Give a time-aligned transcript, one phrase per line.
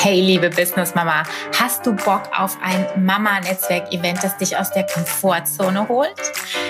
[0.00, 1.24] Hey, liebe Business Mama,
[1.58, 6.14] hast du Bock auf ein Mama-Netzwerk-Event, das dich aus der Komfortzone holt?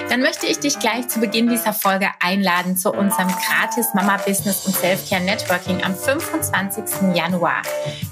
[0.08, 4.64] Dann möchte ich dich gleich zu Beginn dieser Folge einladen zu unserem gratis Mama Business
[4.64, 7.14] und Selfcare Networking am 25.
[7.14, 7.60] Januar.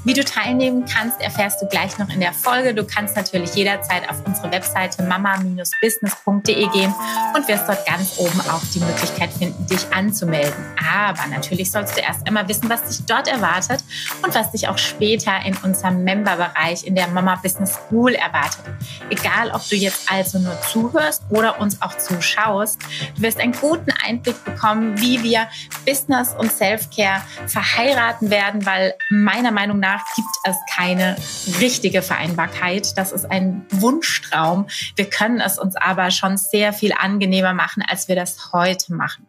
[0.04, 2.74] Wie du teilnehmen kannst, erfährst du gleich noch in der Folge.
[2.74, 6.94] Du kannst natürlich jederzeit auf unsere Webseite mama-business.de gehen
[7.34, 10.52] und wirst dort ganz oben auch die Möglichkeit finden, dich anzumelden.
[10.76, 13.82] Aber natürlich sollst du erst einmal wissen, was dich dort erwartet
[14.22, 18.64] und was dich auch später in unserem Member-Bereich in der Mama Business School erwartet.
[19.10, 22.80] Egal, ob du jetzt also nur zuhörst oder uns auch zuschaust,
[23.16, 25.48] du wirst einen guten Einblick bekommen, wie wir
[25.86, 31.16] Business und Self-Care verheiraten werden, weil meiner Meinung nach gibt es keine
[31.60, 32.96] richtige Vereinbarkeit.
[32.96, 34.66] Das ist ein Wunschtraum.
[34.96, 39.25] Wir können es uns aber schon sehr viel angenehmer machen, als wir das heute machen.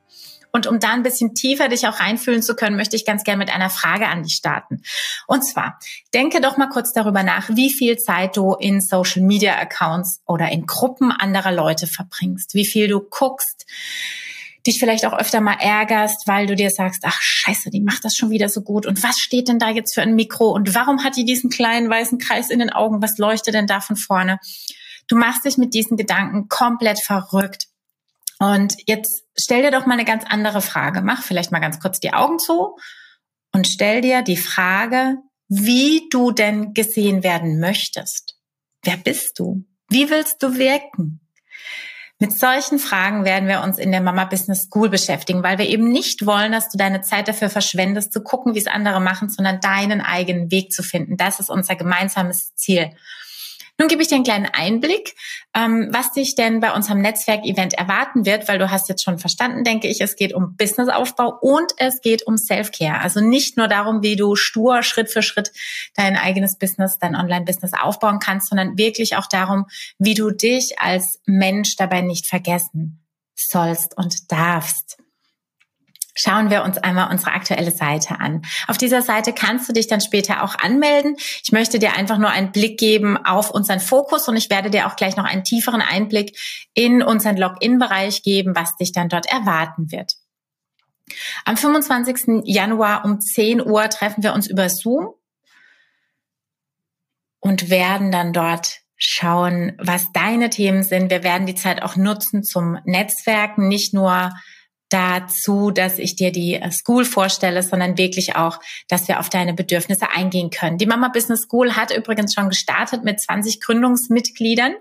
[0.58, 3.38] Und um da ein bisschen tiefer dich auch reinfühlen zu können, möchte ich ganz gerne
[3.38, 4.82] mit einer Frage an dich starten.
[5.28, 5.78] Und zwar,
[6.16, 10.50] denke doch mal kurz darüber nach, wie viel Zeit du in Social Media Accounts oder
[10.50, 13.68] in Gruppen anderer Leute verbringst, wie viel du guckst,
[14.66, 18.16] dich vielleicht auch öfter mal ärgerst, weil du dir sagst, ach scheiße, die macht das
[18.16, 18.88] schon wieder so gut.
[18.88, 20.50] Und was steht denn da jetzt für ein Mikro?
[20.50, 23.00] Und warum hat die diesen kleinen weißen Kreis in den Augen?
[23.04, 24.40] Was leuchtet denn da von vorne?
[25.08, 27.68] Du machst dich mit diesen Gedanken komplett verrückt.
[28.40, 31.02] Und jetzt stell dir doch mal eine ganz andere Frage.
[31.02, 32.76] Mach vielleicht mal ganz kurz die Augen zu
[33.54, 38.38] und stell dir die Frage, wie du denn gesehen werden möchtest.
[38.84, 39.66] Wer bist du?
[39.90, 41.22] Wie willst du wirken?
[42.20, 45.92] Mit solchen Fragen werden wir uns in der Mama Business School beschäftigen, weil wir eben
[45.92, 49.60] nicht wollen, dass du deine Zeit dafür verschwendest, zu gucken, wie es andere machen, sondern
[49.62, 51.16] deinen eigenen Weg zu finden.
[51.18, 52.92] Das ist unser gemeinsames Ziel.
[53.80, 55.16] Nun gebe ich dir einen kleinen Einblick,
[55.54, 59.64] ähm, was dich denn bei unserem Netzwerk-Event erwarten wird, weil du hast jetzt schon verstanden,
[59.64, 63.02] denke ich, es geht um Businessaufbau und es geht um Self-Care.
[63.02, 65.52] Also nicht nur darum, wie du stur Schritt für Schritt
[65.96, 69.68] dein eigenes Business, dein Online-Business aufbauen kannst, sondern wirklich auch darum,
[70.00, 74.98] wie du dich als Mensch dabei nicht vergessen sollst und darfst
[76.18, 78.42] schauen wir uns einmal unsere aktuelle Seite an.
[78.68, 81.16] Auf dieser Seite kannst du dich dann später auch anmelden.
[81.44, 84.88] Ich möchte dir einfach nur einen Blick geben auf unseren Fokus und ich werde dir
[84.88, 86.38] auch gleich noch einen tieferen Einblick
[86.74, 90.14] in unseren Login-Bereich geben, was dich dann dort erwarten wird.
[91.46, 92.44] Am 25.
[92.44, 95.14] Januar um 10 Uhr treffen wir uns über Zoom
[97.40, 101.12] und werden dann dort schauen, was deine Themen sind.
[101.12, 104.32] Wir werden die Zeit auch nutzen zum Netzwerken, nicht nur
[104.90, 109.54] dazu, dass ich dir die äh, School vorstelle, sondern wirklich auch, dass wir auf deine
[109.54, 110.78] Bedürfnisse eingehen können.
[110.78, 114.76] Die Mama Business School hat übrigens schon gestartet mit 20 Gründungsmitgliedern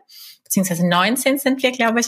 [0.46, 2.06] beziehungsweise 19 sind wir, glaube ich.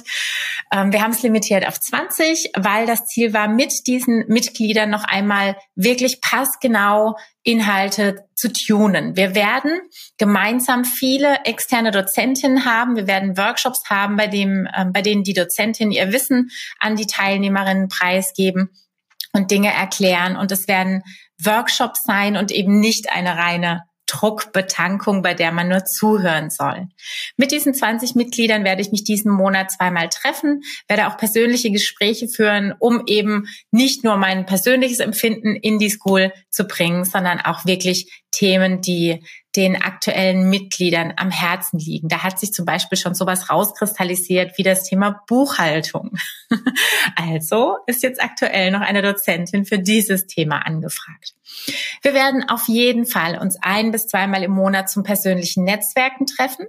[0.73, 5.05] Ähm, wir haben es limitiert auf 20, weil das Ziel war, mit diesen Mitgliedern noch
[5.05, 7.17] einmal wirklich passgenau
[7.49, 9.17] Inhalte zu tunen.
[9.17, 9.81] Wir werden
[10.19, 12.95] gemeinsam viele externe Dozentinnen haben.
[12.95, 17.07] Wir werden Workshops haben, bei dem, äh, bei denen die Dozentinnen ihr Wissen an die
[17.07, 18.69] Teilnehmerinnen preisgeben
[19.33, 20.37] und Dinge erklären.
[20.37, 21.03] Und es werden
[21.43, 26.89] Workshops sein und eben nicht eine reine Druckbetankung, bei der man nur zuhören soll.
[27.37, 32.29] Mit diesen 20 Mitgliedern werde ich mich diesen Monat zweimal treffen, werde auch persönliche Gespräche
[32.29, 37.67] führen, um eben nicht nur mein persönliches Empfinden in die School zu bringen, sondern auch
[37.67, 39.23] wirklich Themen, die
[39.59, 42.09] den aktuellen Mitgliedern am Herzen liegen.
[42.09, 46.17] Da hat sich zum Beispiel schon sowas rauskristallisiert wie das Thema Buchhaltung.
[47.17, 51.35] Also ist jetzt aktuell noch eine Dozentin für dieses Thema angefragt.
[52.03, 56.67] Wir werden auf jeden Fall uns ein bis zweimal im Monat zum persönlichen Netzwerken treffen.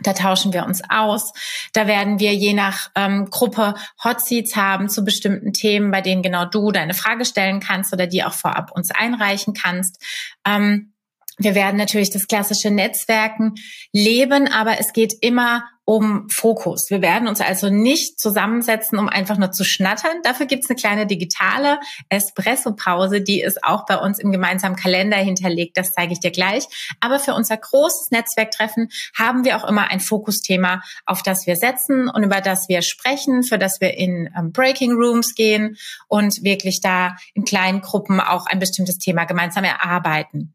[0.00, 1.32] Da tauschen wir uns aus.
[1.72, 6.44] Da werden wir je nach ähm, Gruppe Hotseats haben zu bestimmten Themen, bei denen genau
[6.44, 10.02] du deine Frage stellen kannst oder die auch vorab uns einreichen kannst.
[10.46, 10.92] Ähm,
[11.38, 13.54] wir werden natürlich das klassische Netzwerken
[13.92, 16.90] leben, aber es geht immer um Fokus.
[16.90, 20.18] Wir werden uns also nicht zusammensetzen, um einfach nur zu schnattern.
[20.22, 25.76] Dafür gibt's eine kleine digitale Espresso-Pause, die ist auch bei uns im gemeinsamen Kalender hinterlegt.
[25.76, 26.66] Das zeige ich dir gleich.
[27.00, 32.08] Aber für unser großes Netzwerktreffen haben wir auch immer ein Fokusthema, auf das wir setzen
[32.08, 35.76] und über das wir sprechen, für das wir in ähm, Breaking Rooms gehen
[36.06, 40.54] und wirklich da in kleinen Gruppen auch ein bestimmtes Thema gemeinsam erarbeiten.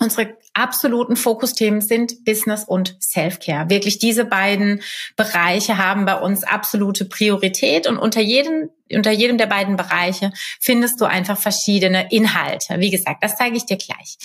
[0.00, 3.68] Unsere absoluten Fokusthemen sind Business und Self-Care.
[3.68, 4.80] Wirklich diese beiden
[5.16, 11.00] Bereiche haben bei uns absolute Priorität und unter jedem, unter jedem der beiden Bereiche findest
[11.00, 12.78] du einfach verschiedene Inhalte.
[12.78, 14.18] Wie gesagt, das zeige ich dir gleich.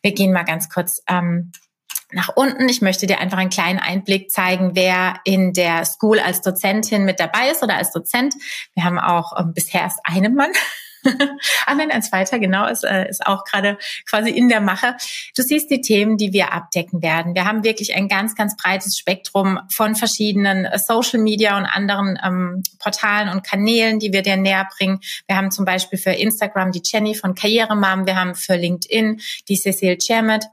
[0.00, 1.50] Wir gehen mal ganz kurz ähm,
[2.12, 2.68] nach unten.
[2.68, 7.18] Ich möchte dir einfach einen kleinen Einblick zeigen, wer in der School als Dozentin mit
[7.18, 8.34] dabei ist oder als Dozent.
[8.74, 10.52] Wir haben auch ähm, bisher erst einen Mann.
[11.66, 14.96] Ah nein, ein zweiter, genau, ist, äh, ist auch gerade quasi in der Mache.
[15.36, 17.34] Du siehst die Themen, die wir abdecken werden.
[17.34, 22.18] Wir haben wirklich ein ganz, ganz breites Spektrum von verschiedenen äh, Social Media und anderen
[22.24, 25.00] ähm, Portalen und Kanälen, die wir dir näher bringen.
[25.26, 29.56] Wir haben zum Beispiel für Instagram die Jenny von Karrieremam, wir haben für LinkedIn die
[29.56, 30.46] Cecile Chermet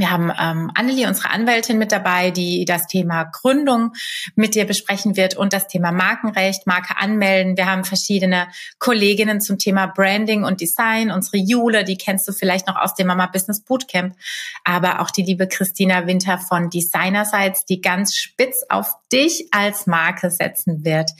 [0.00, 3.92] wir haben ähm, Annelie, unsere Anwältin, mit dabei, die das Thema Gründung
[4.34, 7.56] mit dir besprechen wird und das Thema Markenrecht, Marke anmelden.
[7.56, 8.48] Wir haben verschiedene
[8.78, 11.10] Kolleginnen zum Thema Branding und Design.
[11.10, 14.16] Unsere Jule, die kennst du vielleicht noch aus dem Mama Business Bootcamp,
[14.64, 19.86] aber auch die liebe Christina Winter von Designer Sites, die ganz spitz auf dich als
[19.86, 21.10] Marke setzen wird.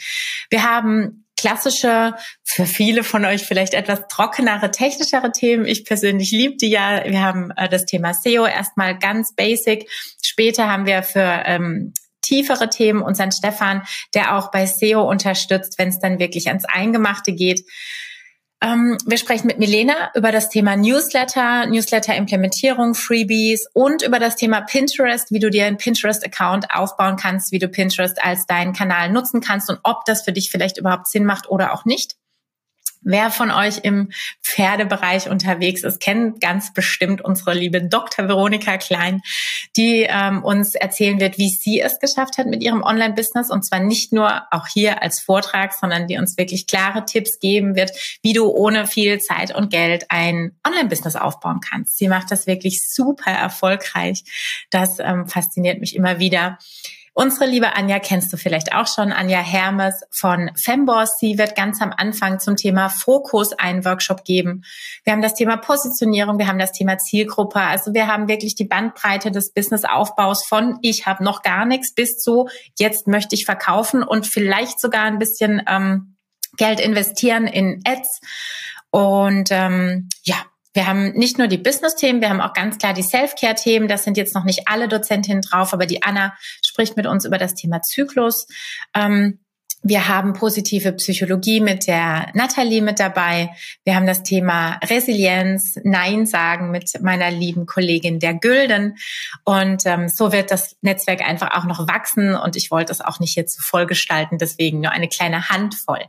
[0.49, 2.15] Wir haben klassische,
[2.45, 5.65] für viele von euch vielleicht etwas trockenere, technischere Themen.
[5.65, 7.03] Ich persönlich liebe die ja.
[7.07, 9.91] Wir haben äh, das Thema SEO erstmal ganz basic.
[10.23, 13.83] Später haben wir für ähm, tiefere Themen unseren Stefan,
[14.15, 17.65] der auch bei SEO unterstützt, wenn es dann wirklich ans Eingemachte geht.
[18.63, 24.61] Ähm, wir sprechen mit Milena über das Thema Newsletter, Newsletter-Implementierung, Freebies und über das Thema
[24.61, 29.41] Pinterest, wie du dir einen Pinterest-Account aufbauen kannst, wie du Pinterest als deinen Kanal nutzen
[29.41, 32.17] kannst und ob das für dich vielleicht überhaupt Sinn macht oder auch nicht.
[33.03, 34.11] Wer von euch im
[34.43, 38.29] Pferdebereich unterwegs ist, kennt ganz bestimmt unsere liebe Dr.
[38.29, 39.23] Veronika Klein,
[39.77, 43.51] die ähm, uns erzählen wird, wie sie es geschafft hat mit ihrem Online-Business.
[43.51, 47.75] Und zwar nicht nur auch hier als Vortrag, sondern die uns wirklich klare Tipps geben
[47.75, 47.93] wird,
[48.23, 51.97] wie du ohne viel Zeit und Geld ein Online-Business aufbauen kannst.
[51.97, 54.25] Sie macht das wirklich super erfolgreich.
[54.69, 56.59] Das ähm, fasziniert mich immer wieder.
[57.21, 61.19] Unsere liebe Anja kennst du vielleicht auch schon, Anja Hermes von Femboss.
[61.19, 64.63] Sie wird ganz am Anfang zum Thema Fokus einen Workshop geben.
[65.05, 67.61] Wir haben das Thema Positionierung, wir haben das Thema Zielgruppe.
[67.61, 72.17] Also wir haben wirklich die Bandbreite des Businessaufbaus von ich habe noch gar nichts bis
[72.17, 76.17] zu jetzt möchte ich verkaufen und vielleicht sogar ein bisschen ähm,
[76.57, 78.23] Geld investieren in Ads.
[78.93, 80.37] Und ähm, ja,
[80.73, 83.89] wir haben nicht nur die Business-Themen, wir haben auch ganz klar die Self-Care-Themen.
[83.89, 86.33] Das sind jetzt noch nicht alle Dozentinnen drauf, aber die Anna
[86.81, 88.47] spricht mit uns über das Thema Zyklus.
[88.95, 89.39] Ähm,
[89.83, 93.51] wir haben positive Psychologie mit der Nathalie mit dabei.
[93.85, 98.97] Wir haben das Thema Resilienz, Nein sagen mit meiner lieben Kollegin der Gülden.
[99.45, 102.35] Und ähm, so wird das Netzwerk einfach auch noch wachsen.
[102.35, 106.05] Und ich wollte es auch nicht hier zu voll gestalten, deswegen nur eine kleine Handvoll.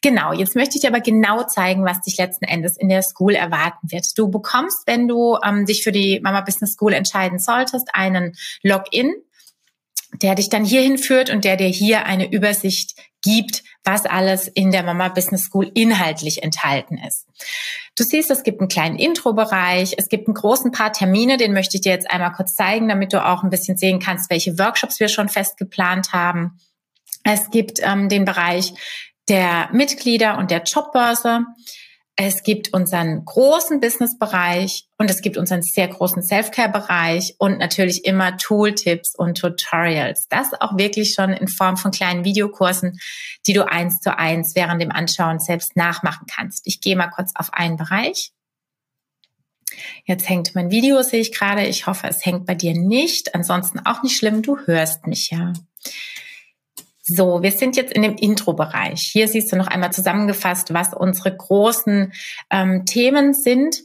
[0.00, 3.34] Genau, jetzt möchte ich dir aber genau zeigen, was dich letzten Endes in der School
[3.34, 4.06] erwarten wird.
[4.18, 9.14] Du bekommst, wenn du ähm, dich für die Mama Business School entscheiden solltest, einen Login
[10.22, 14.70] der dich dann hierhin führt und der dir hier eine Übersicht gibt, was alles in
[14.70, 17.26] der Mama Business School inhaltlich enthalten ist.
[17.96, 21.76] Du siehst, es gibt einen kleinen Intro-Bereich, es gibt einen großen paar Termine, den möchte
[21.76, 25.00] ich dir jetzt einmal kurz zeigen, damit du auch ein bisschen sehen kannst, welche Workshops
[25.00, 26.58] wir schon fest geplant haben.
[27.24, 28.74] Es gibt ähm, den Bereich
[29.28, 31.40] der Mitglieder und der Jobbörse.
[32.16, 38.36] Es gibt unseren großen Business-Bereich und es gibt unseren sehr großen Self-Care-Bereich und natürlich immer
[38.36, 40.28] Tooltips und Tutorials.
[40.28, 43.00] Das auch wirklich schon in Form von kleinen Videokursen,
[43.48, 46.68] die du eins zu eins während dem Anschauen selbst nachmachen kannst.
[46.68, 48.30] Ich gehe mal kurz auf einen Bereich.
[50.04, 51.66] Jetzt hängt mein Video, sehe ich gerade.
[51.66, 53.34] Ich hoffe, es hängt bei dir nicht.
[53.34, 55.52] Ansonsten auch nicht schlimm, du hörst mich ja.
[57.06, 59.10] So, wir sind jetzt in dem Intro-Bereich.
[59.12, 62.14] Hier siehst du noch einmal zusammengefasst, was unsere großen
[62.50, 63.76] ähm, Themen sind.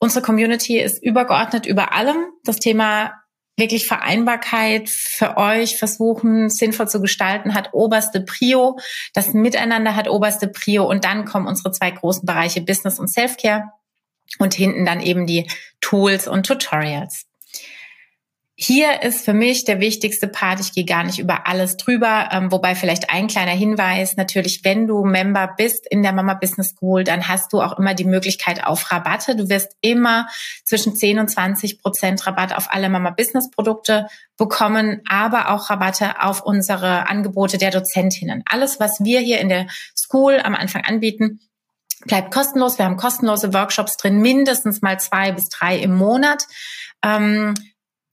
[0.00, 2.16] Unsere Community ist übergeordnet über allem.
[2.42, 3.12] Das Thema
[3.56, 8.78] wirklich Vereinbarkeit für euch versuchen, sinnvoll zu gestalten, hat oberste Prio.
[9.14, 10.84] Das Miteinander hat oberste Prio.
[10.84, 13.70] Und dann kommen unsere zwei großen Bereiche Business und Self-Care.
[14.40, 15.48] Und hinten dann eben die
[15.80, 17.27] Tools und Tutorials.
[18.60, 22.50] Hier ist für mich der wichtigste Part, ich gehe gar nicht über alles drüber, ähm,
[22.50, 27.04] wobei vielleicht ein kleiner Hinweis, natürlich, wenn du Member bist in der Mama Business School,
[27.04, 29.36] dann hast du auch immer die Möglichkeit auf Rabatte.
[29.36, 30.26] Du wirst immer
[30.64, 36.20] zwischen 10 und 20 Prozent Rabatt auf alle Mama Business Produkte bekommen, aber auch Rabatte
[36.20, 38.42] auf unsere Angebote der Dozentinnen.
[38.44, 41.38] Alles, was wir hier in der School am Anfang anbieten,
[42.06, 42.76] bleibt kostenlos.
[42.76, 46.48] Wir haben kostenlose Workshops drin, mindestens mal zwei bis drei im Monat.
[47.04, 47.54] Ähm,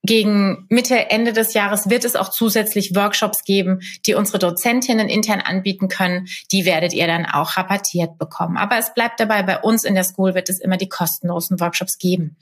[0.06, 5.42] gegen Mitte, Ende des Jahres wird es auch zusätzlich Workshops geben, die unsere Dozentinnen intern
[5.42, 6.28] anbieten können.
[6.52, 8.58] Die werdet ihr dann auch rabattiert bekommen.
[8.58, 11.98] Aber es bleibt dabei, bei uns in der School wird es immer die kostenlosen Workshops
[11.98, 12.38] geben.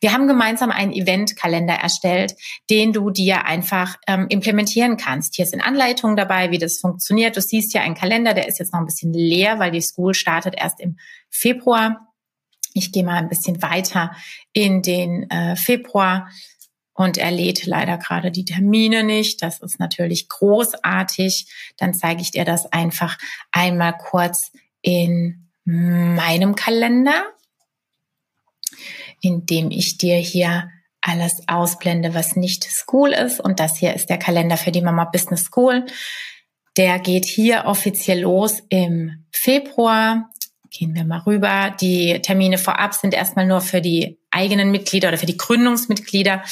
[0.00, 2.34] Wir haben gemeinsam einen Eventkalender erstellt,
[2.70, 5.36] den du dir einfach ähm, implementieren kannst.
[5.36, 7.36] Hier sind Anleitungen dabei, wie das funktioniert.
[7.36, 10.14] Du siehst ja einen Kalender, der ist jetzt noch ein bisschen leer, weil die School
[10.14, 10.98] startet erst im
[11.30, 12.08] Februar.
[12.74, 14.12] Ich gehe mal ein bisschen weiter
[14.52, 16.28] in den äh, Februar
[16.98, 19.40] und er lädt leider gerade die Termine nicht.
[19.40, 21.46] Das ist natürlich großartig.
[21.76, 23.18] Dann zeige ich dir das einfach
[23.52, 24.50] einmal kurz
[24.82, 27.22] in meinem Kalender,
[29.20, 33.38] indem ich dir hier alles ausblende, was nicht School ist.
[33.38, 35.86] Und das hier ist der Kalender für die Mama Business School.
[36.76, 40.30] Der geht hier offiziell los im Februar.
[40.70, 41.76] Gehen wir mal rüber.
[41.80, 46.42] Die Termine vorab sind erstmal nur für die eigenen Mitglieder oder für die Gründungsmitglieder,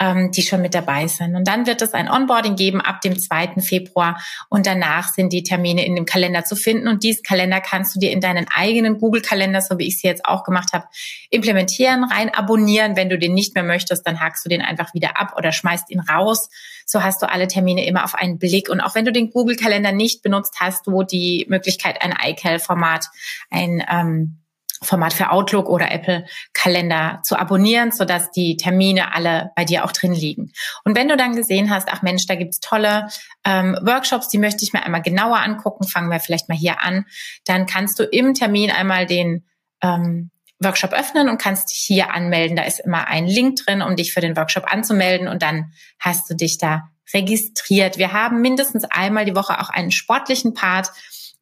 [0.00, 1.36] ähm, die schon mit dabei sind.
[1.36, 3.60] Und dann wird es ein Onboarding geben ab dem 2.
[3.60, 6.88] Februar und danach sind die Termine in dem Kalender zu finden.
[6.88, 10.24] Und diesen Kalender kannst du dir in deinen eigenen Google-Kalender, so wie ich es jetzt
[10.24, 10.86] auch gemacht habe,
[11.30, 12.96] implementieren, rein abonnieren.
[12.96, 15.90] Wenn du den nicht mehr möchtest, dann hakst du den einfach wieder ab oder schmeißt
[15.90, 16.48] ihn raus.
[16.86, 18.68] So hast du alle Termine immer auf einen Blick.
[18.68, 23.06] Und auch wenn du den Google-Kalender nicht benutzt, hast du die Möglichkeit, ein iCal-Format,
[23.50, 24.39] ein ähm,
[24.82, 29.92] Format für Outlook oder Apple Kalender zu abonnieren, sodass die Termine alle bei dir auch
[29.92, 30.52] drin liegen.
[30.84, 33.08] Und wenn du dann gesehen hast, ach Mensch, da gibt's tolle
[33.44, 37.04] ähm, Workshops, die möchte ich mir einmal genauer angucken, fangen wir vielleicht mal hier an,
[37.44, 39.44] dann kannst du im Termin einmal den
[39.82, 42.56] ähm, Workshop öffnen und kannst dich hier anmelden.
[42.56, 46.28] Da ist immer ein Link drin, um dich für den Workshop anzumelden und dann hast
[46.30, 47.98] du dich da registriert.
[47.98, 50.90] Wir haben mindestens einmal die Woche auch einen sportlichen Part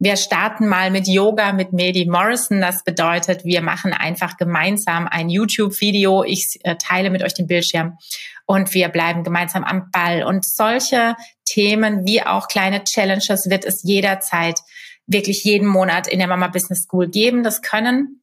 [0.01, 2.61] wir starten mal mit Yoga mit Medi Morrison.
[2.61, 6.23] Das bedeutet, wir machen einfach gemeinsam ein YouTube-Video.
[6.23, 7.99] Ich äh, teile mit euch den Bildschirm
[8.47, 10.23] und wir bleiben gemeinsam am Ball.
[10.23, 14.61] Und solche Themen wie auch kleine Challenges wird es jederzeit
[15.07, 17.43] wirklich jeden Monat in der Mama Business School geben.
[17.43, 18.23] Das können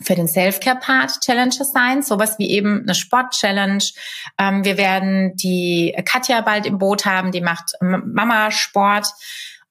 [0.00, 3.84] für den Self-Care-Part Challenges sein, sowas wie eben eine Sport-Challenge.
[4.38, 9.08] Ähm, wir werden die Katja bald im Boot haben, die macht Mama-Sport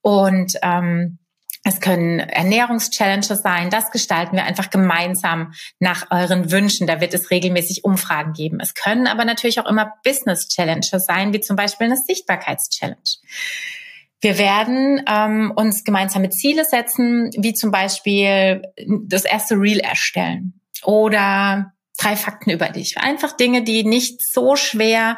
[0.02, 1.18] und ähm,
[1.64, 3.70] es können Ernährungschallenges sein.
[3.70, 6.88] Das gestalten wir einfach gemeinsam nach euren Wünschen.
[6.88, 8.60] Da wird es regelmäßig Umfragen geben.
[8.62, 12.98] Es können aber natürlich auch immer Business-Challenges sein, wie zum Beispiel eine Sichtbarkeitschallenge.
[14.22, 18.62] Wir werden ähm, uns gemeinsame Ziele setzen, wie zum Beispiel
[19.06, 22.98] das erste Reel erstellen oder drei Fakten über dich.
[22.98, 25.18] Einfach Dinge, die nicht so schwer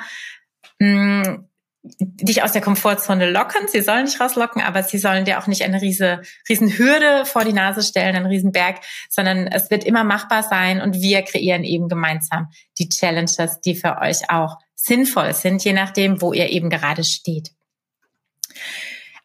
[0.80, 1.51] mh, hm,
[1.84, 3.68] dich aus der Komfortzone locken.
[3.68, 7.44] Sie sollen dich rauslocken, aber sie sollen dir auch nicht eine riese, riesen Hürde vor
[7.44, 11.64] die Nase stellen, einen riesen Berg, sondern es wird immer machbar sein und wir kreieren
[11.64, 16.70] eben gemeinsam die Challenges, die für euch auch sinnvoll sind, je nachdem, wo ihr eben
[16.70, 17.52] gerade steht.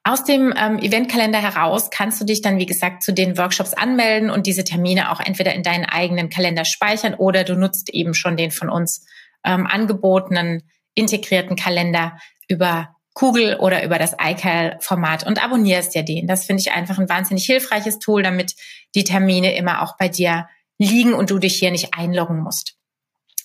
[0.02, 4.30] Aus dem ähm, Eventkalender heraus kannst du dich dann, wie gesagt, zu den Workshops anmelden
[4.30, 8.36] und diese Termine auch entweder in deinen eigenen Kalender speichern oder du nutzt eben schon
[8.36, 9.04] den von uns
[9.44, 10.62] ähm, angebotenen
[10.96, 16.26] integrierten Kalender, über Kugel oder über das iCal-Format und abonnierst dir den.
[16.26, 18.54] Das finde ich einfach ein wahnsinnig hilfreiches Tool, damit
[18.94, 20.48] die Termine immer auch bei dir
[20.78, 22.76] liegen und du dich hier nicht einloggen musst.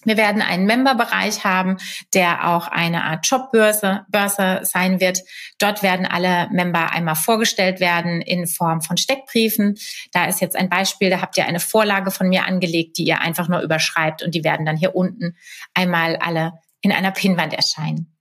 [0.04, 1.78] Wir werden einen Member-Bereich haben,
[2.14, 5.20] der auch eine Art Jobbörse Börse sein wird.
[5.60, 9.78] Dort werden alle Member einmal vorgestellt werden in Form von Steckbriefen.
[10.12, 13.22] Da ist jetzt ein Beispiel, da habt ihr eine Vorlage von mir angelegt, die ihr
[13.22, 15.36] einfach nur überschreibt und die werden dann hier unten
[15.74, 18.12] einmal alle in einer Pinnwand erscheinen.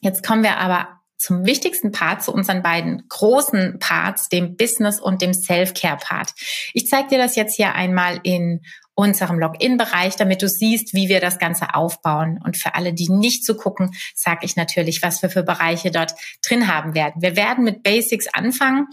[0.00, 5.20] Jetzt kommen wir aber zum wichtigsten Part, zu unseren beiden großen Parts, dem Business und
[5.20, 6.32] dem Self-Care-Part.
[6.72, 8.62] Ich zeige dir das jetzt hier einmal in
[8.94, 12.40] unserem Login-Bereich, damit du siehst, wie wir das Ganze aufbauen.
[12.44, 16.14] Und für alle, die nicht zu gucken, sage ich natürlich, was wir für Bereiche dort
[16.46, 17.22] drin haben werden.
[17.22, 18.86] Wir werden mit Basics anfangen.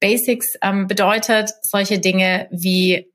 [0.00, 3.10] Basics ähm, bedeutet solche Dinge wie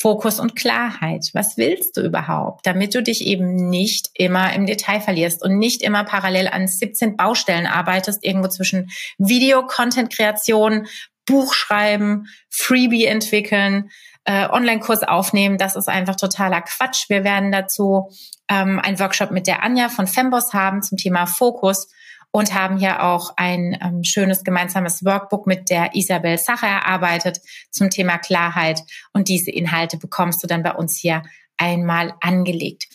[0.00, 1.30] Fokus und Klarheit.
[1.32, 5.82] Was willst du überhaupt, damit du dich eben nicht immer im Detail verlierst und nicht
[5.82, 10.86] immer parallel an 17 Baustellen arbeitest, irgendwo zwischen Video, Content-Kreation,
[11.26, 13.90] Buchschreiben, Freebie entwickeln,
[14.24, 15.58] äh, Online-Kurs aufnehmen.
[15.58, 17.08] Das ist einfach totaler Quatsch.
[17.08, 18.10] Wir werden dazu
[18.48, 21.88] ähm, einen Workshop mit der Anja von Femboss haben zum Thema Fokus
[22.36, 27.40] und haben hier auch ein ähm, schönes gemeinsames Workbook mit der Isabel Sacher erarbeitet
[27.70, 28.82] zum Thema Klarheit.
[29.14, 31.22] Und diese Inhalte bekommst du dann bei uns hier
[31.56, 32.88] einmal angelegt.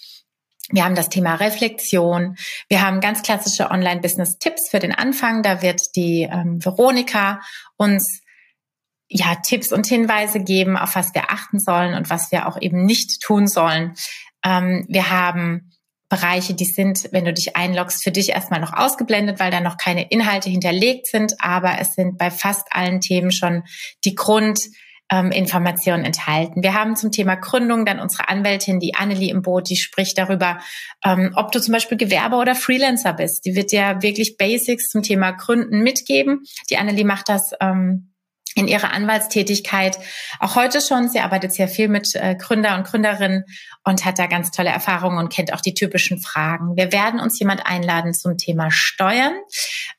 [0.69, 2.36] Wir haben das Thema Reflexion.
[2.69, 5.41] Wir haben ganz klassische Online-Business-Tipps für den Anfang.
[5.41, 7.41] Da wird die ähm, Veronika
[7.77, 8.21] uns
[9.10, 12.86] ja Tipps und Hinweise geben, auf was wir achten sollen und was wir auch eben
[12.86, 13.95] nicht tun sollen.
[14.45, 15.71] Ähm, wir haben
[16.12, 19.77] Bereiche, die sind, wenn du dich einloggst, für dich erstmal noch ausgeblendet, weil da noch
[19.77, 23.63] keine Inhalte hinterlegt sind, aber es sind bei fast allen Themen schon
[24.03, 26.63] die Grundinformationen ähm, enthalten.
[26.63, 30.60] Wir haben zum Thema Gründung dann unsere Anwältin, die Annelie im Boot, die spricht darüber,
[31.06, 33.46] ähm, ob du zum Beispiel Gewerbe oder Freelancer bist.
[33.46, 36.44] Die wird dir wirklich Basics zum Thema Gründen mitgeben.
[36.70, 38.11] Die Annelie macht das ähm,
[38.55, 39.98] in ihrer Anwaltstätigkeit
[40.39, 41.10] auch heute schon.
[41.10, 43.46] Sie arbeitet sehr viel mit äh, Gründer und Gründerinnen
[43.84, 46.75] und hat da ganz tolle Erfahrungen und kennt auch die typischen Fragen.
[46.75, 49.34] Wir werden uns jemand einladen zum Thema Steuern,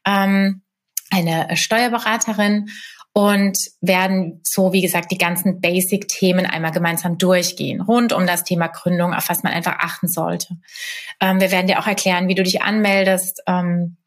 [0.06, 0.62] ähm,
[1.11, 2.68] eine Steuerberaterin
[3.14, 8.68] und werden so, wie gesagt, die ganzen Basic-Themen einmal gemeinsam durchgehen, rund um das Thema
[8.68, 10.56] Gründung, auf was man einfach achten sollte.
[11.21, 13.42] Ähm, wir werden dir auch erklären, wie du dich anmeldest.
[13.47, 13.99] Ähm,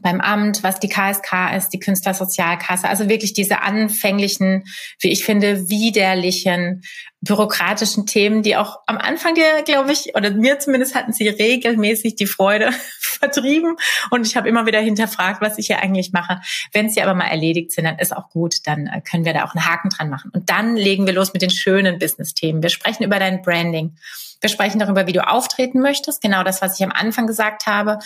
[0.00, 4.64] beim Amt, was die KSK ist, die Künstlersozialkasse, also wirklich diese anfänglichen,
[5.00, 6.82] wie ich finde, widerlichen
[7.20, 12.16] bürokratischen Themen, die auch am Anfang dir, glaube ich, oder mir zumindest hatten sie regelmäßig
[12.16, 12.70] die Freude
[13.00, 13.76] vertrieben
[14.10, 16.40] und ich habe immer wieder hinterfragt, was ich hier eigentlich mache.
[16.72, 19.44] Wenn sie aber mal erledigt sind, dann ist auch gut, dann äh, können wir da
[19.44, 20.30] auch einen Haken dran machen.
[20.34, 22.62] Und dann legen wir los mit den schönen Business-Themen.
[22.62, 23.96] Wir sprechen über dein Branding.
[24.40, 26.20] Wir sprechen darüber, wie du auftreten möchtest.
[26.20, 27.98] Genau das, was ich am Anfang gesagt habe.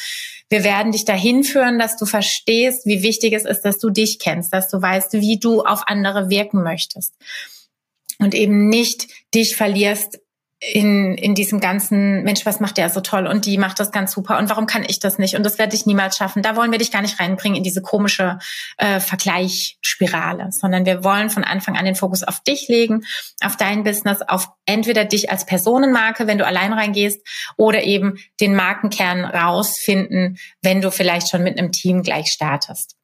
[0.51, 4.19] Wir werden dich dahin führen, dass du verstehst, wie wichtig es ist, dass du dich
[4.19, 7.15] kennst, dass du weißt, wie du auf andere wirken möchtest.
[8.19, 10.21] Und eben nicht dich verlierst
[10.61, 14.13] in, in diesem ganzen, Mensch, was macht der so toll und die macht das ganz
[14.13, 16.43] super und warum kann ich das nicht und das werde ich niemals schaffen.
[16.43, 18.39] Da wollen wir dich gar nicht reinbringen in diese komische
[18.77, 23.05] äh, Vergleichsspirale, sondern wir wollen von Anfang an den Fokus auf dich legen,
[23.41, 27.25] auf dein Business, auf entweder dich als Personenmarke, wenn du allein reingehst,
[27.57, 32.98] oder eben den Markenkern rausfinden, wenn du vielleicht schon mit einem Team gleich startest.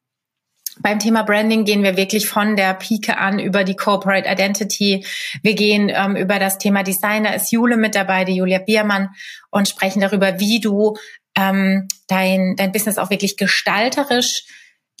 [0.81, 5.05] Beim Thema Branding gehen wir wirklich von der Pike an über die Corporate Identity.
[5.41, 7.35] Wir gehen ähm, über das Thema Designer.
[7.35, 9.09] Ist Jule mit dabei, die Julia Biermann,
[9.51, 10.97] und sprechen darüber, wie du
[11.35, 14.43] ähm, dein, dein Business auch wirklich gestalterisch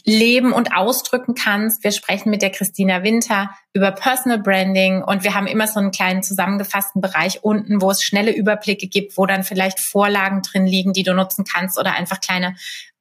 [0.05, 1.83] leben und ausdrücken kannst.
[1.83, 5.91] Wir sprechen mit der Christina Winter über Personal Branding und wir haben immer so einen
[5.91, 10.93] kleinen zusammengefassten Bereich unten, wo es schnelle Überblicke gibt, wo dann vielleicht Vorlagen drin liegen,
[10.93, 12.55] die du nutzen kannst oder einfach kleine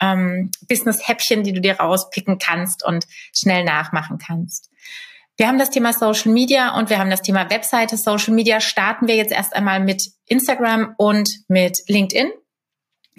[0.05, 4.71] ähm, Business-Häppchen, die du dir rauspicken kannst und schnell nachmachen kannst.
[5.37, 7.97] Wir haben das Thema Social Media und wir haben das Thema Webseite.
[7.97, 12.31] Social Media starten wir jetzt erst einmal mit Instagram und mit LinkedIn.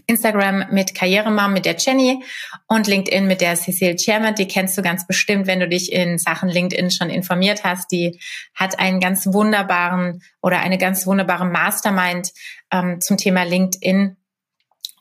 [0.07, 2.23] Instagram mit Karrieremam mit der Jenny
[2.67, 4.35] und LinkedIn mit der Cecile Chairman.
[4.35, 7.91] Die kennst du ganz bestimmt, wenn du dich in Sachen LinkedIn schon informiert hast.
[7.91, 8.19] Die
[8.53, 12.31] hat einen ganz wunderbaren oder eine ganz wunderbare Mastermind
[12.71, 14.15] ähm, zum Thema LinkedIn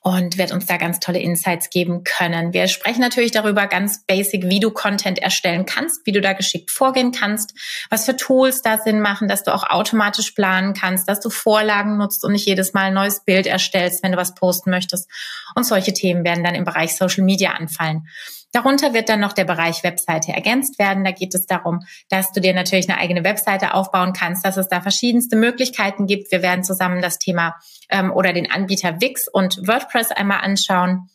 [0.07, 2.53] und wird uns da ganz tolle Insights geben können.
[2.53, 6.71] Wir sprechen natürlich darüber ganz basic, wie du Content erstellen kannst, wie du da geschickt
[6.71, 7.55] vorgehen kannst,
[7.89, 11.97] was für Tools da Sinn machen, dass du auch automatisch planen kannst, dass du Vorlagen
[11.97, 15.09] nutzt und nicht jedes Mal ein neues Bild erstellst, wenn du was posten möchtest.
[15.55, 18.07] Und solche Themen werden dann im Bereich Social Media anfallen.
[18.55, 21.03] Darunter wird dann noch der Bereich Webseite ergänzt werden.
[21.03, 24.69] Da geht es darum, dass du dir natürlich eine eigene Webseite aufbauen kannst, dass es
[24.69, 26.31] da verschiedenste Möglichkeiten gibt.
[26.31, 27.57] Wir werden zusammen das Thema
[27.91, 31.09] ähm, oder den Anbieter Wix und WordPress einmal anschauen.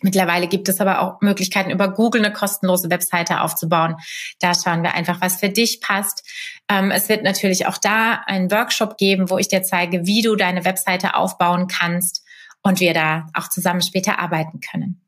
[0.00, 3.94] Mittlerweile gibt es aber auch Möglichkeiten, über Google eine kostenlose Webseite aufzubauen.
[4.40, 6.28] Da schauen wir einfach, was für dich passt.
[6.68, 10.34] Ähm, es wird natürlich auch da einen Workshop geben, wo ich dir zeige, wie du
[10.34, 12.24] deine Webseite aufbauen kannst
[12.64, 15.01] und wir da auch zusammen später arbeiten können.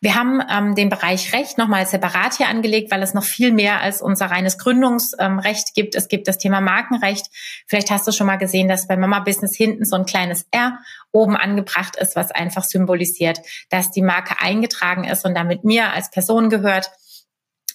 [0.00, 3.80] Wir haben ähm, den Bereich Recht nochmal separat hier angelegt, weil es noch viel mehr
[3.80, 5.94] als unser reines Gründungsrecht ähm, gibt.
[5.94, 7.26] Es gibt das Thema Markenrecht.
[7.66, 10.78] Vielleicht hast du schon mal gesehen, dass bei Mama Business hinten so ein kleines R
[11.12, 16.10] oben angebracht ist, was einfach symbolisiert, dass die Marke eingetragen ist und damit mir als
[16.10, 16.90] Person gehört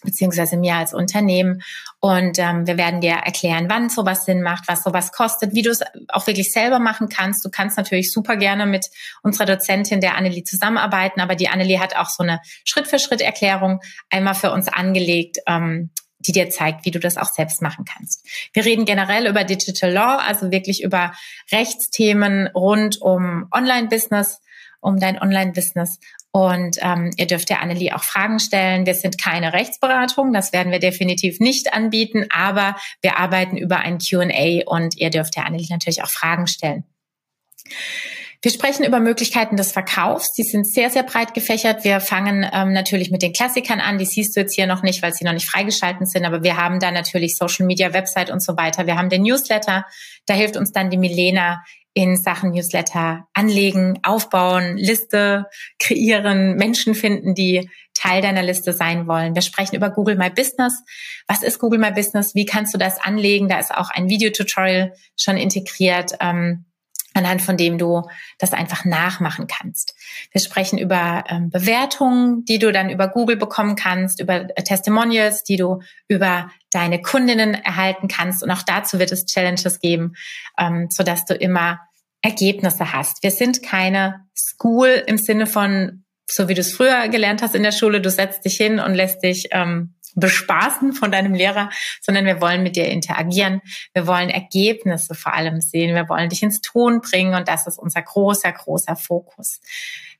[0.06, 1.62] beziehungsweise mir als Unternehmen.
[2.00, 5.72] Und ähm, wir werden dir erklären, wann sowas Sinn macht, was sowas kostet, wie du
[5.72, 7.44] es auch wirklich selber machen kannst.
[7.44, 8.88] Du kannst natürlich super gerne mit
[9.24, 14.52] unserer Dozentin, der Annelie, zusammenarbeiten, aber die Annelie hat auch so eine Schritt-für-Schritt-Erklärung einmal für
[14.52, 15.90] uns angelegt, ähm,
[16.20, 18.26] die dir zeigt, wie du das auch selbst machen kannst.
[18.54, 21.14] Wir reden generell über Digital Law, also wirklich über
[21.52, 24.40] Rechtsthemen rund um Online-Business,
[24.86, 26.00] um dein Online-Business
[26.32, 28.86] und ähm, ihr dürft der Annelie auch Fragen stellen.
[28.86, 33.98] Wir sind keine Rechtsberatung, das werden wir definitiv nicht anbieten, aber wir arbeiten über ein
[33.98, 36.84] QA und ihr dürft der Annelie natürlich auch Fragen stellen.
[38.46, 40.32] Wir sprechen über Möglichkeiten des Verkaufs.
[40.34, 41.84] Die sind sehr, sehr breit gefächert.
[41.84, 43.98] Wir fangen ähm, natürlich mit den Klassikern an.
[43.98, 46.26] Die siehst du jetzt hier noch nicht, weil sie noch nicht freigeschalten sind.
[46.26, 48.86] Aber wir haben da natürlich Social Media, Website und so weiter.
[48.86, 49.88] Wir haben den Newsletter.
[50.28, 51.64] Da hilft uns dann die Milena
[51.96, 55.48] in Sachen Newsletter anlegen, aufbauen, Liste
[55.80, 59.34] kreieren, Menschen finden, die Teil deiner Liste sein wollen.
[59.34, 60.84] Wir sprechen über Google My Business.
[61.28, 62.36] Was ist Google My Business?
[62.36, 63.50] Wie kannst du das anlegen?
[63.50, 66.12] Da ist auch ein Videotutorial schon integriert.
[66.20, 66.66] Ähm,
[67.16, 68.04] anhand von dem du
[68.38, 69.96] das einfach nachmachen kannst.
[70.32, 75.44] Wir sprechen über ähm, Bewertungen, die du dann über Google bekommen kannst, über äh, Testimonials,
[75.44, 78.44] die du über deine Kundinnen erhalten kannst.
[78.44, 80.14] Und auch dazu wird es Challenges geben,
[80.60, 81.80] ähm, sodass du immer
[82.22, 83.24] Ergebnisse hast.
[83.24, 87.64] Wir sind keine School im Sinne von, so wie du es früher gelernt hast in
[87.64, 91.70] der Schule, du setzt dich hin und lässt dich ähm, bespaßen von deinem Lehrer,
[92.02, 93.62] sondern wir wollen mit dir interagieren.
[93.94, 95.96] Wir wollen Ergebnisse vor allem sehen.
[95.96, 99.60] Wir wollen dich ins Tun bringen und das ist unser großer, großer Fokus.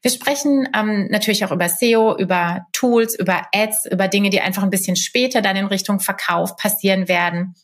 [0.02, 4.62] Wir sprechen ähm, natürlich auch über SEO, über Tools, über Ads, über Dinge, die einfach
[4.62, 7.56] ein bisschen später dann in Richtung Verkauf passieren werden.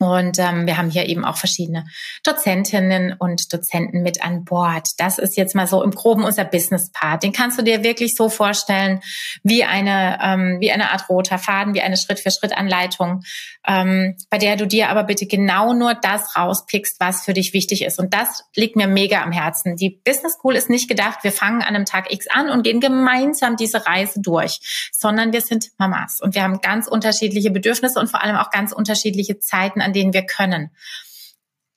[0.00, 1.84] Und ähm, wir haben hier eben auch verschiedene
[2.22, 4.86] Dozentinnen und Dozenten mit an Bord.
[4.98, 7.24] Das ist jetzt mal so im Groben unser Business-Part.
[7.24, 9.00] Den kannst du dir wirklich so vorstellen
[9.42, 13.22] wie eine, ähm, wie eine Art roter Faden, wie eine Schritt-für-Schritt-Anleitung,
[13.66, 17.82] ähm, bei der du dir aber bitte genau nur das rauspickst, was für dich wichtig
[17.82, 17.98] ist.
[17.98, 19.74] Und das liegt mir mega am Herzen.
[19.74, 22.80] Die Business School ist nicht gedacht, wir fangen an einem Tag X an und gehen
[22.80, 24.60] gemeinsam diese Reise durch,
[24.92, 28.72] sondern wir sind Mamas und wir haben ganz unterschiedliche Bedürfnisse und vor allem auch ganz
[28.72, 30.70] unterschiedliche Zeiten an denen wir können.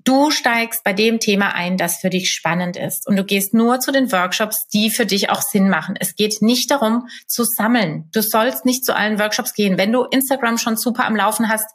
[0.04, 3.08] Du steigst bei dem Thema ein, das für dich spannend ist.
[3.08, 5.96] Und du gehst nur zu den Workshops, die für dich auch Sinn machen.
[6.00, 8.10] Es geht nicht darum, zu sammeln.
[8.12, 9.78] Du sollst nicht zu allen Workshops gehen.
[9.78, 11.68] Wenn du Instagram schon super am Laufen hast,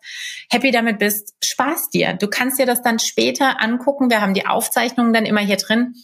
[0.51, 2.15] happy damit bist, Spaß dir.
[2.15, 4.11] Du kannst dir das dann später angucken.
[4.11, 5.95] Wir haben die Aufzeichnungen dann immer hier drin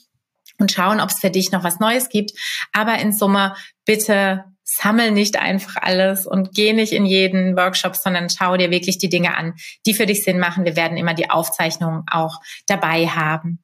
[0.58, 2.32] und schauen, ob es für dich noch was Neues gibt.
[2.72, 4.44] Aber in Summe bitte
[4.76, 9.08] sammel nicht einfach alles und geh nicht in jeden Workshop, sondern schau dir wirklich die
[9.08, 9.54] Dinge an,
[9.86, 10.64] die für dich Sinn machen.
[10.64, 13.62] Wir werden immer die Aufzeichnungen auch dabei haben.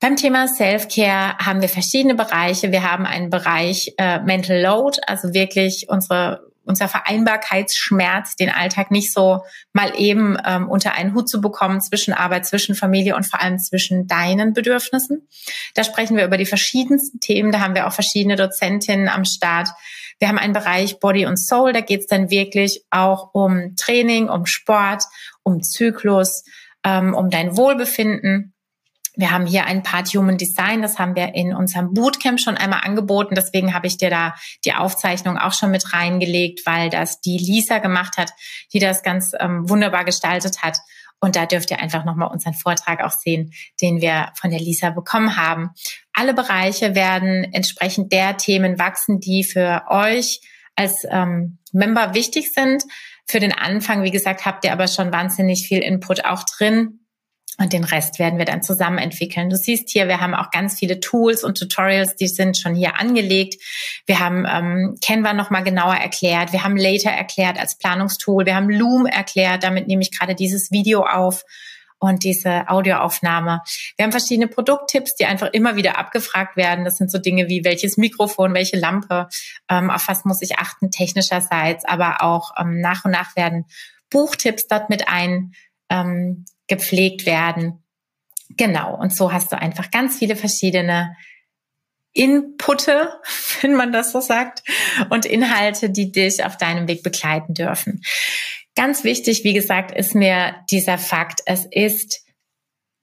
[0.00, 2.70] Beim Thema Self-Care haben wir verschiedene Bereiche.
[2.70, 9.12] Wir haben einen Bereich äh, Mental Load, also wirklich unsere unser Vereinbarkeitsschmerz, den Alltag nicht
[9.12, 13.40] so mal eben ähm, unter einen Hut zu bekommen zwischen Arbeit, zwischen Familie und vor
[13.40, 15.28] allem zwischen deinen Bedürfnissen.
[15.74, 17.52] Da sprechen wir über die verschiedensten Themen.
[17.52, 19.68] Da haben wir auch verschiedene Dozentinnen am Start,
[20.18, 24.28] wir haben einen Bereich Body und Soul, da geht es dann wirklich auch um Training,
[24.28, 25.04] um Sport,
[25.42, 26.44] um Zyklus,
[26.84, 28.54] ähm, um dein Wohlbefinden.
[29.16, 32.80] Wir haben hier ein Part Human Design, das haben wir in unserem Bootcamp schon einmal
[32.82, 33.34] angeboten.
[33.34, 37.78] Deswegen habe ich dir da die Aufzeichnung auch schon mit reingelegt, weil das die Lisa
[37.78, 38.30] gemacht hat,
[38.74, 40.78] die das ganz ähm, wunderbar gestaltet hat.
[41.18, 44.90] Und da dürft ihr einfach nochmal unseren Vortrag auch sehen, den wir von der Lisa
[44.90, 45.70] bekommen haben.
[46.12, 50.40] Alle Bereiche werden entsprechend der Themen wachsen, die für euch
[50.74, 52.84] als ähm, Member wichtig sind.
[53.26, 57.00] Für den Anfang, wie gesagt, habt ihr aber schon wahnsinnig viel Input auch drin.
[57.58, 59.48] Und den Rest werden wir dann zusammen entwickeln.
[59.48, 63.00] Du siehst hier, wir haben auch ganz viele Tools und Tutorials, die sind schon hier
[63.00, 63.62] angelegt.
[64.04, 66.52] Wir haben ähm, Canva nochmal genauer erklärt.
[66.52, 68.44] Wir haben Later erklärt als Planungstool.
[68.44, 69.62] Wir haben Loom erklärt.
[69.62, 71.44] Damit nehme ich gerade dieses Video auf
[71.98, 73.62] und diese Audioaufnahme.
[73.96, 76.84] Wir haben verschiedene Produkttipps, die einfach immer wieder abgefragt werden.
[76.84, 79.28] Das sind so Dinge wie welches Mikrofon, welche Lampe,
[79.70, 83.64] ähm, auf was muss ich achten technischerseits, aber auch ähm, nach und nach werden
[84.10, 85.52] Buchtipps dort mit ein
[85.90, 87.82] ähm, gepflegt werden.
[88.50, 88.96] Genau.
[88.96, 91.16] Und so hast du einfach ganz viele verschiedene
[92.12, 93.10] Inputte,
[93.60, 94.62] wenn man das so sagt,
[95.10, 98.02] und Inhalte, die dich auf deinem Weg begleiten dürfen.
[98.74, 102.24] Ganz wichtig, wie gesagt, ist mir dieser Fakt, es ist,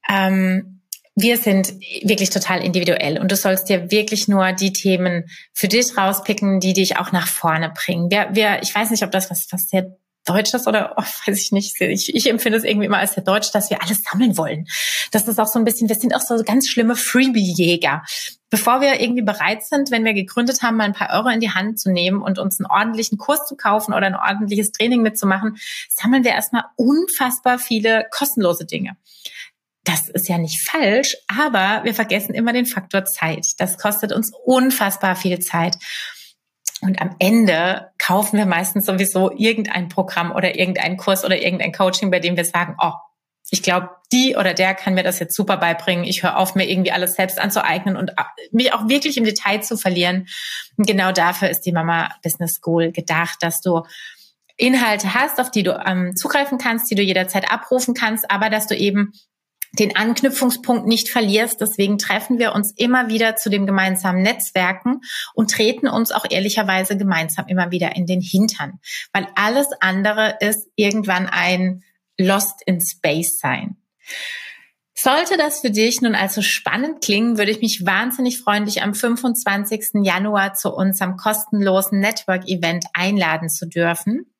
[0.08, 0.82] ähm,
[1.16, 5.96] wir sind wirklich total individuell und du sollst dir wirklich nur die Themen für dich
[5.96, 8.10] rauspicken, die dich auch nach vorne bringen.
[8.10, 11.52] Wir, wir, ich weiß nicht, ob das was, was sehr Deutsches oder oh, weiß ich
[11.52, 11.80] nicht.
[11.80, 14.66] Ich, ich empfinde es irgendwie immer als sehr deutsch, dass wir alles sammeln wollen.
[15.10, 18.02] Das ist auch so ein bisschen, wir sind auch so ganz schlimme Freebie-Jäger.
[18.50, 21.50] Bevor wir irgendwie bereit sind, wenn wir gegründet haben, mal ein paar Euro in die
[21.50, 25.56] Hand zu nehmen und uns einen ordentlichen Kurs zu kaufen oder ein ordentliches Training mitzumachen,
[25.88, 28.96] sammeln wir erstmal unfassbar viele kostenlose Dinge.
[29.84, 33.48] Das ist ja nicht falsch, aber wir vergessen immer den Faktor Zeit.
[33.58, 35.76] Das kostet uns unfassbar viel Zeit.
[36.84, 42.10] Und am Ende kaufen wir meistens sowieso irgendein Programm oder irgendeinen Kurs oder irgendein Coaching,
[42.10, 42.92] bei dem wir sagen, oh,
[43.50, 46.04] ich glaube, die oder der kann mir das jetzt super beibringen.
[46.04, 48.12] Ich höre auf, mir irgendwie alles selbst anzueignen und
[48.52, 50.26] mich auch wirklich im Detail zu verlieren.
[50.76, 53.82] Und genau dafür ist die Mama Business School gedacht, dass du
[54.56, 58.66] Inhalte hast, auf die du ähm, zugreifen kannst, die du jederzeit abrufen kannst, aber dass
[58.66, 59.12] du eben
[59.78, 61.60] den Anknüpfungspunkt nicht verlierst.
[61.60, 65.00] Deswegen treffen wir uns immer wieder zu dem gemeinsamen Netzwerken
[65.34, 68.80] und treten uns auch ehrlicherweise gemeinsam immer wieder in den Hintern,
[69.12, 71.82] weil alles andere ist irgendwann ein
[72.18, 73.76] Lost in Space sein.
[74.96, 78.94] Sollte das für dich nun also spannend klingen, würde ich mich wahnsinnig freuen, dich am
[78.94, 80.04] 25.
[80.04, 84.33] Januar zu unserem kostenlosen Network-Event einladen zu dürfen.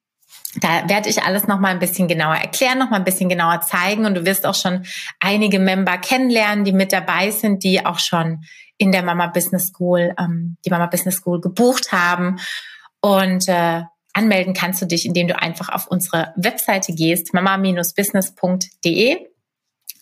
[0.61, 3.61] Da werde ich alles noch mal ein bisschen genauer erklären, noch mal ein bisschen genauer
[3.63, 4.07] zeigen.
[4.07, 4.85] Und du wirst auch schon
[5.21, 8.45] einige Member kennenlernen, die mit dabei sind, die auch schon
[8.79, 12.39] in der Mama Business School, ähm, die Mama Business School gebucht haben.
[13.01, 19.34] Und äh, anmelden kannst du dich, indem du einfach auf unsere Webseite gehst, mama-business.de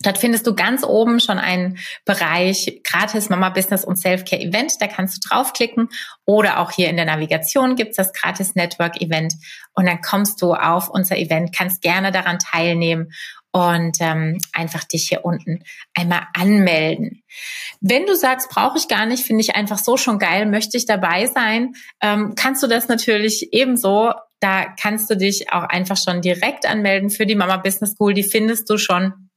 [0.03, 4.81] Dort findest du ganz oben schon einen Bereich Gratis Mama Business und Selfcare Event.
[4.81, 5.89] Da kannst du draufklicken
[6.25, 9.35] oder auch hier in der Navigation gibt's das Gratis Network Event
[9.75, 13.13] und dann kommst du auf unser Event, kannst gerne daran teilnehmen
[13.53, 15.63] und ähm, einfach dich hier unten
[15.95, 17.23] einmal anmelden.
[17.81, 20.87] Wenn du sagst, brauche ich gar nicht, finde ich einfach so schon geil, möchte ich
[20.87, 24.13] dabei sein, ähm, kannst du das natürlich ebenso.
[24.41, 28.15] Da kannst du dich auch einfach schon direkt anmelden für die Mama Business School.
[28.15, 29.31] Die findest du schon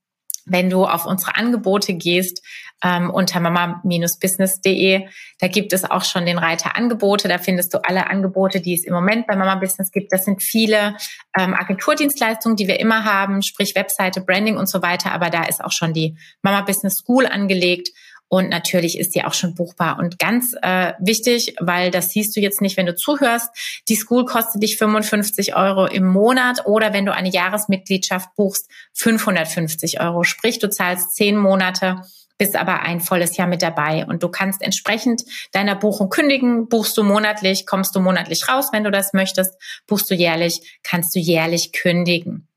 [0.45, 2.43] wenn du auf unsere Angebote gehst
[2.83, 5.07] ähm, unter mama-business.de,
[5.39, 7.27] da gibt es auch schon den Reiter Angebote.
[7.27, 10.13] Da findest du alle Angebote, die es im Moment bei Mama Business gibt.
[10.13, 10.95] Das sind viele
[11.37, 15.11] ähm, Agenturdienstleistungen, die wir immer haben, sprich Webseite, Branding und so weiter.
[15.11, 17.89] Aber da ist auch schon die Mama Business School angelegt.
[18.35, 19.97] Und natürlich ist die auch schon buchbar.
[19.97, 23.47] Und ganz äh, wichtig, weil das siehst du jetzt nicht, wenn du zuhörst,
[23.87, 30.01] die School kostet dich 55 Euro im Monat oder wenn du eine Jahresmitgliedschaft buchst, 550
[30.01, 30.23] Euro.
[30.23, 32.01] Sprich, du zahlst zehn Monate
[32.37, 36.67] bist aber ein volles Jahr mit dabei und du kannst entsprechend deiner Buchung kündigen.
[36.67, 39.53] Buchst du monatlich, kommst du monatlich raus, wenn du das möchtest.
[39.87, 42.49] Buchst du jährlich, kannst du jährlich kündigen.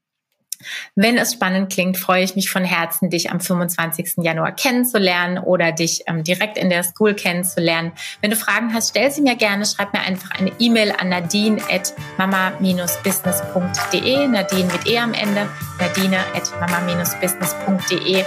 [0.95, 4.17] Wenn es spannend klingt, freue ich mich von Herzen, dich am 25.
[4.19, 7.93] Januar kennenzulernen oder dich ähm, direkt in der School kennenzulernen.
[8.21, 9.65] Wenn du Fragen hast, stell sie mir gerne.
[9.65, 14.27] Schreib mir einfach eine E-Mail an nadine at mama-business.de.
[14.29, 15.49] Nadine mit E am Ende.
[15.79, 18.25] Nadine at mama-business.de.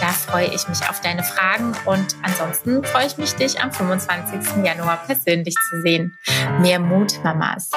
[0.00, 4.64] Da freue ich mich auf deine Fragen und ansonsten freue ich mich, dich am 25.
[4.64, 6.16] Januar persönlich zu sehen.
[6.60, 7.70] Mehr Mut, Mamas.